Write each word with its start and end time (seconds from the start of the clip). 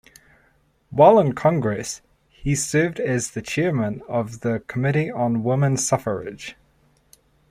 While 0.89 1.19
in 1.19 1.33
Congress 1.33 2.01
he 2.27 2.55
served 2.55 2.99
as 2.99 3.29
the 3.29 3.41
chairman 3.43 4.01
of 4.07 4.39
the 4.39 4.61
Committee 4.61 5.11
on 5.11 5.43
Woman 5.43 5.77
Suffrage. 5.77 6.55